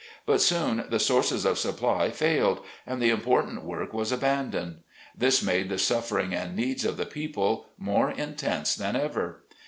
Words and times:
But 0.25 0.41
soon 0.41 0.85
the 0.89 0.97
sources 0.97 1.45
of 1.45 1.59
supply 1.59 2.09
failed 2.09 2.61
and 2.87 2.99
the 2.99 3.11
important 3.11 3.61
work 3.63 3.93
was 3.93 4.11
abandoned., 4.11 4.79
This 5.15 5.43
made 5.43 5.69
the 5.69 5.77
suffering 5.77 6.33
and 6.33 6.55
needs 6.55 6.83
of 6.85 6.97
the 6.97 7.05
people 7.05 7.67
more 7.77 8.09
intense 8.09 8.73
than 8.75 8.95
ever. 8.95 9.43